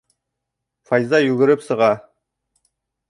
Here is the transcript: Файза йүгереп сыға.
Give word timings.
Файза 0.91 1.19
йүгереп 1.27 1.67
сыға. 1.67 1.91